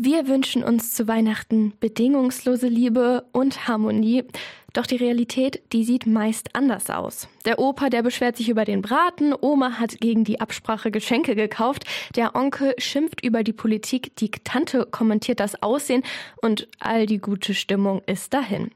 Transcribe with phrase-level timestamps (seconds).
[0.00, 4.22] Wir wünschen uns zu Weihnachten bedingungslose Liebe und Harmonie.
[4.72, 7.26] Doch die Realität, die sieht meist anders aus.
[7.44, 11.84] Der Opa, der beschwert sich über den Braten, Oma hat gegen die Absprache Geschenke gekauft,
[12.14, 16.04] der Onkel schimpft über die Politik, die Tante kommentiert das Aussehen
[16.42, 18.70] und all die gute Stimmung ist dahin.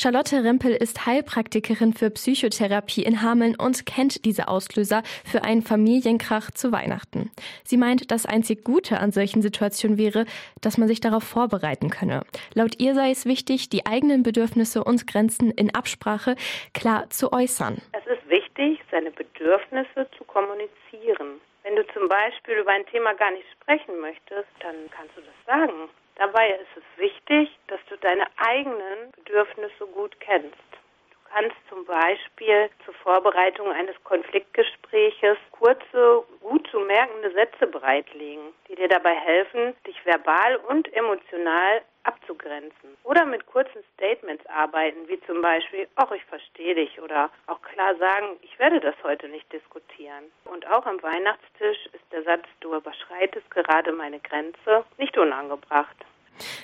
[0.00, 6.52] Charlotte Rempel ist Heilpraktikerin für Psychotherapie in Hameln und kennt diese Auslöser für einen Familienkrach
[6.52, 7.32] zu Weihnachten.
[7.64, 10.24] Sie meint, das einzig Gute an solchen Situationen wäre,
[10.60, 12.22] dass man sich darauf vorbereiten könne.
[12.54, 16.36] Laut ihr sei es wichtig, die eigenen Bedürfnisse und Grenzen in Absprache
[16.74, 17.78] klar zu äußern.
[17.90, 21.40] Es ist wichtig, seine Bedürfnisse zu kommunizieren.
[21.64, 25.34] Wenn du zum Beispiel über ein Thema gar nicht sprechen möchtest, dann kannst du das
[25.44, 25.90] sagen.
[26.14, 30.56] Dabei ist es wichtig, dass deine eigenen Bedürfnisse gut kennst.
[31.10, 38.76] Du kannst zum Beispiel zur Vorbereitung eines Konfliktgespräches kurze, gut zu merkende Sätze bereitlegen, die
[38.76, 42.96] dir dabei helfen, dich verbal und emotional abzugrenzen.
[43.04, 47.94] Oder mit kurzen Statements arbeiten, wie zum Beispiel, ach, ich verstehe dich oder auch klar
[47.96, 50.24] sagen, ich werde das heute nicht diskutieren.
[50.46, 55.96] Und auch am Weihnachtstisch ist der Satz, du überschreitest gerade meine Grenze, nicht unangebracht.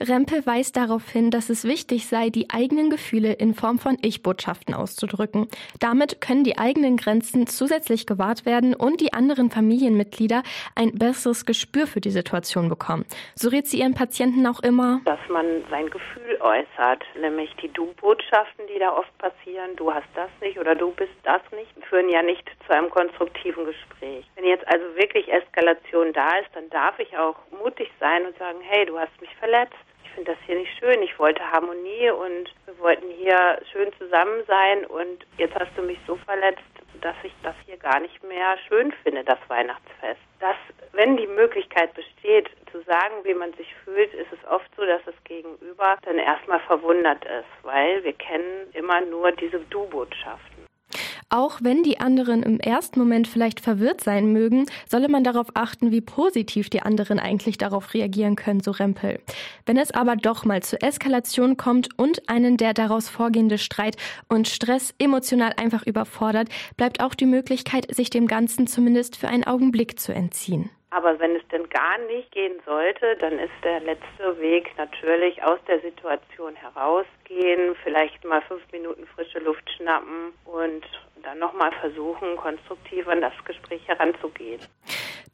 [0.00, 4.74] Rempel weist darauf hin, dass es wichtig sei, die eigenen Gefühle in Form von Ich-Botschaften
[4.74, 5.48] auszudrücken.
[5.80, 10.42] Damit können die eigenen Grenzen zusätzlich gewahrt werden und die anderen Familienmitglieder
[10.74, 13.06] ein besseres Gespür für die Situation bekommen.
[13.34, 18.66] So rät sie ihren Patienten auch immer, dass man sein Gefühl äußert, nämlich die Du-Botschaften,
[18.72, 22.22] die da oft passieren, du hast das nicht oder du bist das nicht, führen ja
[22.22, 24.26] nicht zu einem konstruktiven Gespräch.
[24.34, 28.58] Wenn jetzt also wirklich Eskalation da ist, dann darf ich auch mutig sein und sagen,
[28.60, 29.74] hey, du hast mich verletzt
[30.16, 31.02] finde das hier nicht schön.
[31.02, 35.98] Ich wollte Harmonie und wir wollten hier schön zusammen sein und jetzt hast du mich
[36.06, 36.62] so verletzt,
[37.02, 40.20] dass ich das hier gar nicht mehr schön finde, das Weihnachtsfest.
[40.40, 40.56] Dass,
[40.92, 45.04] wenn die Möglichkeit besteht, zu sagen, wie man sich fühlt, ist es oft so, dass
[45.04, 50.56] das Gegenüber dann erstmal verwundert ist, weil wir kennen immer nur diese Du-Botschaften.
[51.28, 55.90] Auch wenn die anderen im ersten Moment vielleicht verwirrt sein mögen, solle man darauf achten,
[55.90, 59.18] wie positiv die anderen eigentlich darauf reagieren können, so Rempel.
[59.66, 63.96] Wenn es aber doch mal zur Eskalation kommt und einen der daraus vorgehende Streit
[64.28, 69.44] und Stress emotional einfach überfordert, bleibt auch die Möglichkeit, sich dem Ganzen zumindest für einen
[69.44, 70.70] Augenblick zu entziehen.
[70.90, 75.58] Aber wenn es denn gar nicht gehen sollte, dann ist der letzte Weg natürlich aus
[75.66, 80.86] der Situation herausgehen, vielleicht mal fünf Minuten frische Luft schnappen und
[81.24, 84.60] dann nochmal versuchen, konstruktiv an das Gespräch heranzugehen.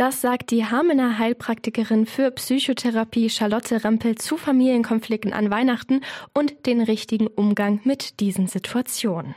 [0.00, 6.00] Das sagt die Hamener Heilpraktikerin für Psychotherapie Charlotte Rempel zu Familienkonflikten an Weihnachten
[6.32, 9.34] und den richtigen Umgang mit diesen Situationen.